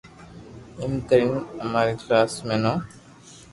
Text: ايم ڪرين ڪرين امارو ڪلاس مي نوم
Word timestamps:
ايم 0.79 0.93
ڪرين 1.09 1.29
ڪرين 1.35 1.43
امارو 1.63 1.93
ڪلاس 2.01 2.31
مي 2.47 2.55
نوم 2.63 2.77